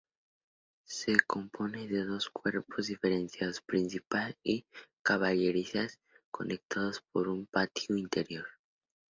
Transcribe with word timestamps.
Se 0.87 1.15
compone 1.27 1.87
de 1.87 2.03
dos 2.05 2.27
cuerpos 2.31 2.87
diferenciados, 2.87 3.61
principal 3.61 4.35
y 4.43 4.65
caballerizas, 5.03 5.99
conectados 6.31 7.03
por 7.11 7.27
un 7.27 7.45
patio 7.45 7.95
interior. 7.95 8.47